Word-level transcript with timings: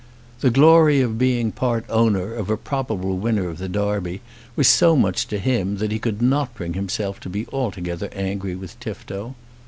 The 0.39 0.49
glory 0.49 0.99
of 1.01 1.19
being 1.19 1.51
part 1.51 1.85
owner 1.87 2.33
of 2.33 2.49
a 2.49 2.57
probable 2.57 3.17
winner 3.17 3.49
of 3.49 3.59
the 3.59 3.69
Derby 3.69 4.21
was 4.55 4.67
so 4.67 4.95
much 4.95 5.27
to 5.27 5.37
him 5.37 5.77
that 5.77 5.91
he 5.91 5.99
could 5.99 6.23
not 6.23 6.55
bring 6.55 6.73
himself 6.73 7.19
to 7.19 7.29
be 7.29 7.45
altogether 7.53 8.09
angry 8.11 8.55
with 8.55 8.79
Tifto. 8.79 9.35